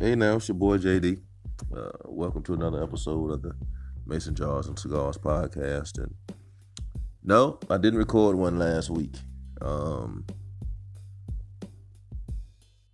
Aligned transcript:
Hey 0.00 0.14
now, 0.14 0.36
it's 0.36 0.46
your 0.46 0.54
boy 0.54 0.78
JD. 0.78 1.20
Uh, 1.76 1.90
welcome 2.04 2.44
to 2.44 2.54
another 2.54 2.80
episode 2.80 3.32
of 3.32 3.42
the 3.42 3.50
Mason 4.06 4.32
Jars 4.32 4.68
and 4.68 4.78
Cigars 4.78 5.18
podcast. 5.18 5.98
And 5.98 6.14
no, 7.24 7.58
I 7.68 7.78
didn't 7.78 7.98
record 7.98 8.36
one 8.36 8.60
last 8.60 8.90
week. 8.90 9.16
Um, 9.60 10.24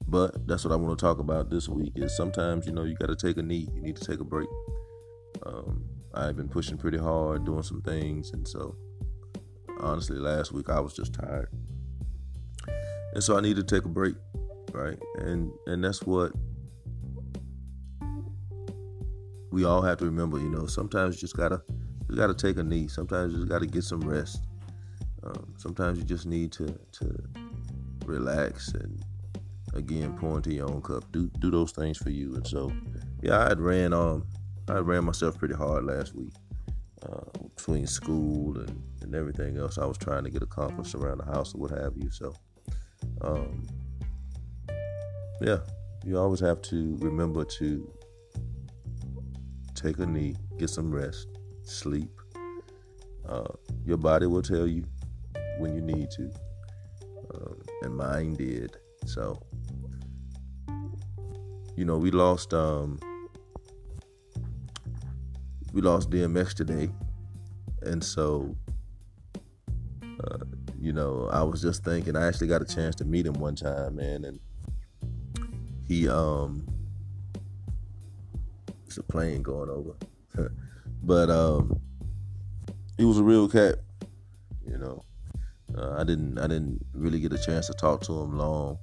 but 0.08 0.46
that's 0.48 0.64
what 0.64 0.72
I 0.72 0.76
want 0.76 0.98
to 0.98 1.04
talk 1.04 1.18
about 1.18 1.50
this 1.50 1.68
week. 1.68 1.92
Is 1.96 2.16
sometimes 2.16 2.64
you 2.64 2.72
know 2.72 2.84
you 2.84 2.94
got 2.94 3.08
to 3.08 3.16
take 3.16 3.36
a 3.36 3.42
knee. 3.42 3.68
You 3.74 3.82
need 3.82 3.96
to 3.96 4.06
take 4.06 4.20
a 4.20 4.24
break. 4.24 4.48
Um, 5.44 5.84
I've 6.14 6.38
been 6.38 6.48
pushing 6.48 6.78
pretty 6.78 6.96
hard, 6.96 7.44
doing 7.44 7.64
some 7.64 7.82
things, 7.82 8.30
and 8.32 8.48
so 8.48 8.76
honestly, 9.78 10.16
last 10.16 10.52
week 10.52 10.70
I 10.70 10.80
was 10.80 10.94
just 10.94 11.12
tired, 11.12 11.50
and 13.12 13.22
so 13.22 13.36
I 13.36 13.42
need 13.42 13.56
to 13.56 13.62
take 13.62 13.84
a 13.84 13.90
break, 13.90 14.14
right? 14.72 14.98
And 15.18 15.52
and 15.66 15.84
that's 15.84 16.02
what 16.04 16.32
we 19.54 19.64
all 19.64 19.82
have 19.82 19.98
to 19.98 20.04
remember, 20.04 20.40
you 20.40 20.48
know, 20.48 20.66
sometimes 20.66 21.14
you 21.14 21.20
just 21.20 21.36
gotta 21.36 21.62
you 22.10 22.16
gotta 22.16 22.34
take 22.34 22.56
a 22.56 22.62
knee. 22.62 22.88
Sometimes 22.88 23.32
you 23.32 23.38
just 23.38 23.48
gotta 23.48 23.66
get 23.66 23.84
some 23.84 24.00
rest. 24.00 24.42
Um, 25.22 25.54
sometimes 25.56 25.96
you 25.96 26.04
just 26.04 26.26
need 26.26 26.50
to 26.52 26.76
to 26.98 27.16
relax 28.04 28.74
and 28.74 29.00
again 29.74 30.18
pour 30.18 30.38
into 30.38 30.52
your 30.52 30.68
own 30.68 30.82
cup. 30.82 31.04
Do 31.12 31.30
do 31.38 31.52
those 31.52 31.70
things 31.70 31.98
for 31.98 32.10
you. 32.10 32.34
And 32.34 32.44
so, 32.44 32.72
yeah, 33.22 33.44
I 33.44 33.48
had 33.50 33.60
ran 33.60 33.92
um 33.92 34.26
I 34.68 34.78
ran 34.78 35.04
myself 35.04 35.38
pretty 35.38 35.54
hard 35.54 35.84
last 35.84 36.16
week 36.16 36.32
uh, 37.08 37.38
between 37.54 37.86
school 37.86 38.58
and 38.58 38.82
and 39.02 39.14
everything 39.14 39.56
else 39.56 39.78
I 39.78 39.86
was 39.86 39.98
trying 39.98 40.24
to 40.24 40.30
get 40.30 40.42
accomplished 40.42 40.96
around 40.96 41.18
the 41.18 41.26
house 41.26 41.54
or 41.54 41.58
what 41.58 41.70
have 41.70 41.92
you. 41.96 42.10
So, 42.10 42.34
um, 43.20 43.64
yeah, 45.40 45.58
you 46.04 46.18
always 46.18 46.40
have 46.40 46.60
to 46.62 46.96
remember 46.98 47.44
to 47.44 47.88
take 49.84 49.98
a 49.98 50.06
knee, 50.06 50.34
get 50.56 50.70
some 50.70 50.90
rest, 50.90 51.28
sleep. 51.62 52.10
Uh, 53.28 53.52
your 53.84 53.98
body 53.98 54.26
will 54.26 54.40
tell 54.40 54.66
you 54.66 54.82
when 55.58 55.74
you 55.74 55.82
need 55.82 56.10
to, 56.10 56.30
um, 57.34 57.60
and 57.82 57.94
mine 57.94 58.32
did. 58.34 58.76
So, 59.04 59.42
you 61.76 61.84
know, 61.84 61.98
we 61.98 62.10
lost 62.10 62.54
um, 62.54 62.98
we 65.74 65.82
lost 65.82 66.08
DMX 66.08 66.54
today, 66.54 66.88
and 67.82 68.02
so, 68.02 68.56
uh, 70.02 70.44
you 70.80 70.94
know, 70.94 71.28
I 71.30 71.42
was 71.42 71.60
just 71.60 71.84
thinking. 71.84 72.16
I 72.16 72.26
actually 72.26 72.46
got 72.46 72.62
a 72.62 72.66
chance 72.66 72.94
to 72.96 73.04
meet 73.04 73.26
him 73.26 73.34
one 73.34 73.56
time, 73.56 73.96
man, 73.96 74.24
and 74.24 74.40
he 75.86 76.08
um 76.08 76.73
it's 78.94 78.98
a 78.98 79.12
plane 79.12 79.42
going 79.42 79.68
over. 79.68 79.96
but 81.02 81.28
um, 81.28 81.80
he 82.96 83.04
was 83.04 83.18
a 83.18 83.24
real 83.24 83.48
cat. 83.48 83.76
You 84.64 84.78
know, 84.78 85.04
uh, 85.76 85.96
I 85.98 86.04
didn't 86.04 86.38
I 86.38 86.46
didn't 86.46 86.84
really 86.94 87.18
get 87.18 87.32
a 87.32 87.38
chance 87.38 87.66
to 87.66 87.72
talk 87.72 88.02
to 88.02 88.12
him 88.20 88.38
long. 88.38 88.78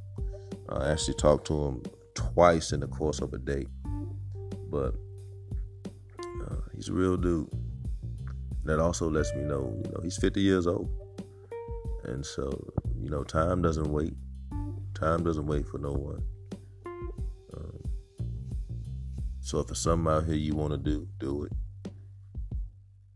I 0.67 0.91
actually 0.91 1.13
talked 1.13 1.47
to 1.47 1.65
him 1.65 1.83
twice 2.13 2.73
in 2.73 2.81
the 2.81 2.87
course 2.87 3.19
of 3.21 3.33
a 3.33 3.37
day. 3.37 3.65
But 4.69 4.95
uh, 6.19 6.55
he's 6.75 6.89
a 6.89 6.93
real 6.93 7.15
dude. 7.15 7.49
That 8.65 8.79
also 8.79 9.09
lets 9.09 9.33
me 9.33 9.43
know, 9.43 9.81
you 9.83 9.91
know, 9.91 10.01
he's 10.03 10.17
50 10.17 10.41
years 10.41 10.67
old. 10.67 10.89
And 12.03 12.25
so, 12.25 12.51
you 12.99 13.09
know, 13.09 13.23
time 13.23 13.61
doesn't 13.61 13.91
wait. 13.91 14.13
Time 14.93 15.23
doesn't 15.23 15.47
wait 15.47 15.67
for 15.67 15.77
no 15.77 15.93
one. 15.93 16.23
So 19.51 19.59
if 19.59 19.69
it's 19.69 19.81
something 19.81 20.09
out 20.09 20.23
here 20.23 20.35
you 20.35 20.55
want 20.55 20.71
to 20.71 20.77
do, 20.77 21.09
do 21.19 21.43
it. 21.43 21.51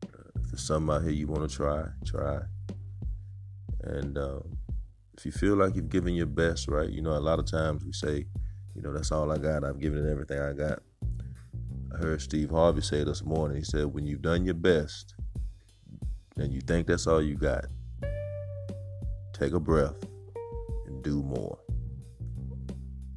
Uh, 0.03 0.41
if 0.43 0.51
it's 0.51 0.67
something 0.67 0.93
out 0.93 1.03
here 1.03 1.13
you 1.13 1.27
want 1.27 1.49
to 1.49 1.55
try, 1.55 1.85
try. 2.05 2.39
And 3.85 4.17
um, 4.17 4.57
if 5.17 5.25
you 5.25 5.31
feel 5.31 5.55
like 5.55 5.77
you've 5.77 5.87
given 5.87 6.13
your 6.13 6.25
best, 6.25 6.67
right? 6.67 6.89
You 6.89 7.01
know, 7.01 7.11
a 7.11 7.23
lot 7.23 7.39
of 7.39 7.49
times 7.49 7.85
we 7.85 7.93
say, 7.93 8.25
you 8.75 8.81
know, 8.81 8.91
that's 8.91 9.13
all 9.13 9.31
I 9.31 9.37
got. 9.37 9.63
I've 9.63 9.79
given 9.79 10.05
it 10.05 10.11
everything 10.11 10.41
I 10.41 10.51
got. 10.51 10.79
I 11.93 11.99
heard 11.99 12.21
Steve 12.21 12.49
Harvey 12.49 12.81
say 12.81 13.05
this 13.05 13.23
morning. 13.23 13.55
He 13.55 13.63
said, 13.63 13.85
when 13.85 14.05
you've 14.05 14.21
done 14.21 14.43
your 14.43 14.55
best 14.55 15.15
and 16.35 16.51
you 16.51 16.59
think 16.59 16.87
that's 16.87 17.07
all 17.07 17.21
you 17.21 17.37
got, 17.37 17.63
take 19.31 19.53
a 19.53 19.59
breath 19.61 20.03
and 20.85 21.01
do 21.01 21.23
more. 21.23 21.57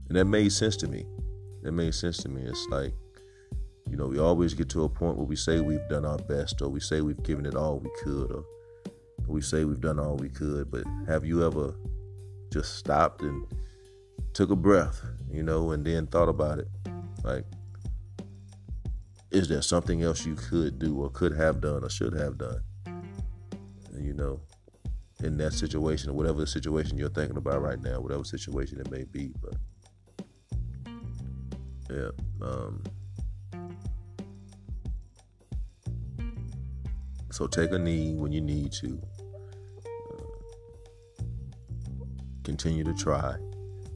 And 0.08 0.16
that 0.16 0.26
made 0.26 0.52
sense 0.52 0.76
to 0.76 0.86
me. 0.86 1.04
That 1.64 1.72
made 1.72 1.96
sense 1.96 2.18
to 2.18 2.28
me. 2.28 2.42
It's 2.42 2.64
like 2.70 2.94
you 3.90 3.96
know, 3.96 4.06
we 4.06 4.18
always 4.18 4.54
get 4.54 4.68
to 4.70 4.84
a 4.84 4.88
point 4.88 5.16
where 5.16 5.26
we 5.26 5.36
say 5.36 5.60
we've 5.60 5.88
done 5.88 6.04
our 6.04 6.18
best, 6.18 6.60
or 6.62 6.68
we 6.68 6.80
say 6.80 7.00
we've 7.00 7.22
given 7.22 7.46
it 7.46 7.54
all 7.54 7.78
we 7.78 7.90
could, 8.02 8.30
or 8.30 8.44
we 9.26 9.40
say 9.40 9.64
we've 9.64 9.80
done 9.80 9.98
all 9.98 10.16
we 10.16 10.28
could. 10.28 10.70
But 10.70 10.84
have 11.06 11.24
you 11.24 11.44
ever 11.44 11.74
just 12.52 12.76
stopped 12.76 13.22
and 13.22 13.46
took 14.34 14.50
a 14.50 14.56
breath, 14.56 15.00
you 15.30 15.42
know, 15.42 15.72
and 15.72 15.84
then 15.84 16.06
thought 16.06 16.28
about 16.28 16.58
it? 16.58 16.68
Like, 17.24 17.44
is 19.30 19.48
there 19.48 19.62
something 19.62 20.02
else 20.02 20.24
you 20.24 20.34
could 20.34 20.78
do, 20.78 21.02
or 21.02 21.10
could 21.10 21.36
have 21.36 21.60
done, 21.60 21.84
or 21.84 21.90
should 21.90 22.14
have 22.14 22.38
done? 22.38 22.62
You 23.94 24.14
know, 24.14 24.40
in 25.22 25.36
that 25.38 25.52
situation, 25.52 26.10
or 26.10 26.12
whatever 26.12 26.40
the 26.40 26.46
situation 26.46 26.96
you're 26.98 27.08
thinking 27.08 27.36
about 27.36 27.62
right 27.62 27.82
now, 27.82 28.00
whatever 28.00 28.24
situation 28.24 28.80
it 28.80 28.90
may 28.90 29.04
be. 29.04 29.32
But 29.40 29.54
yeah, 31.90 32.10
um, 32.42 32.82
So 37.30 37.46
take 37.46 37.72
a 37.72 37.78
knee 37.78 38.14
when 38.14 38.32
you 38.32 38.40
need 38.40 38.72
to. 38.72 39.00
Uh, 39.86 40.22
continue 42.42 42.82
to 42.84 42.94
try, 42.94 43.36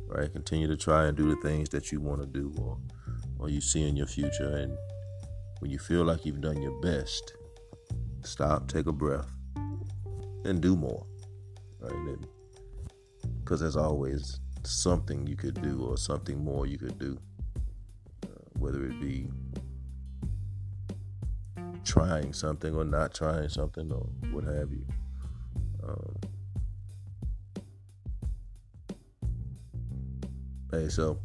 right? 0.07 0.33
Continue 0.33 0.69
to 0.69 0.77
try 0.77 1.07
and 1.07 1.17
do 1.17 1.35
the 1.35 1.41
things 1.41 1.69
that 1.71 1.91
you 1.91 2.01
want 2.01 2.21
to 2.21 2.27
do 2.27 2.53
or, 2.59 2.79
or 3.39 3.49
you 3.49 3.61
see 3.61 3.89
in 3.89 3.97
your 3.97 4.07
future. 4.07 4.57
And 4.57 4.77
when 5.61 5.71
you 5.71 5.79
feel 5.79 6.05
like 6.05 6.27
you've 6.27 6.41
done 6.41 6.61
your 6.61 6.79
best, 6.81 7.35
stop, 8.23 8.69
take 8.69 8.87
a 8.87 8.93
breath, 8.93 9.31
and 10.45 10.61
do 10.61 10.77
more, 10.77 11.07
right? 11.81 12.19
Because 13.41 13.61
there's 13.61 13.77
always 13.77 14.41
something 14.65 15.27
you 15.27 15.37
could 15.37 15.61
do 15.63 15.85
or 15.85 15.97
something 15.97 16.43
more 16.43 16.67
you 16.67 16.79
could 16.79 16.99
do, 16.99 17.19
uh, 18.25 18.29
whether 18.59 18.85
it 18.85 19.01
be 19.01 19.29
trying 21.85 22.33
something 22.33 22.75
or 22.75 22.85
not 22.85 23.15
trying 23.15 23.49
something 23.49 23.91
or 23.93 24.07
what 24.31 24.45
have 24.45 24.71
you. 24.71 24.85
Um, 25.87 26.17
hey, 30.71 30.89
so 30.89 31.19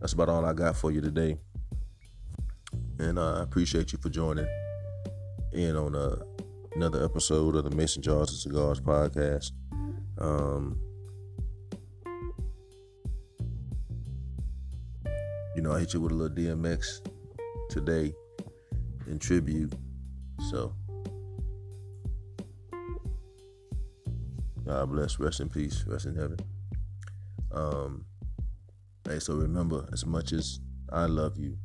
that's 0.00 0.12
about 0.12 0.28
all 0.28 0.44
I 0.44 0.52
got 0.52 0.76
for 0.76 0.90
you 0.90 1.00
today. 1.00 1.36
And 2.98 3.18
uh, 3.18 3.40
I 3.40 3.42
appreciate 3.42 3.92
you 3.92 3.98
for 3.98 4.08
joining 4.08 4.48
in 5.52 5.76
on 5.76 5.94
uh, 5.94 6.16
another 6.74 7.04
episode 7.04 7.56
of 7.56 7.64
the 7.64 7.74
Mason 7.74 8.02
Jars 8.02 8.30
and 8.30 8.38
Cigars 8.38 8.80
podcast. 8.80 9.52
Um, 10.18 10.80
you 15.54 15.62
know, 15.62 15.72
I 15.72 15.80
hit 15.80 15.94
you 15.94 16.00
with 16.00 16.12
a 16.12 16.14
little 16.14 16.36
DMX 16.36 17.00
today 17.68 18.12
in 19.06 19.18
tribute 19.18 19.72
so, 20.40 20.74
God 24.64 24.90
bless, 24.90 25.18
rest 25.18 25.40
in 25.40 25.48
peace, 25.48 25.84
rest 25.86 26.06
in 26.06 26.14
heaven. 26.14 26.38
Um, 27.52 28.04
hey, 29.08 29.18
so 29.18 29.34
remember, 29.34 29.88
as 29.92 30.04
much 30.04 30.32
as 30.32 30.60
I 30.90 31.06
love 31.06 31.38
you, 31.38 31.56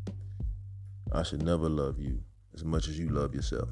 I 1.11 1.23
should 1.23 1.43
never 1.43 1.69
love 1.69 1.99
you 1.99 2.23
as 2.53 2.63
much 2.63 2.87
as 2.87 2.97
you 2.97 3.09
love 3.09 3.35
yourself. 3.35 3.69